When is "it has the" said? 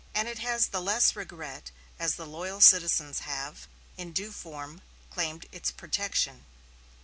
0.27-0.81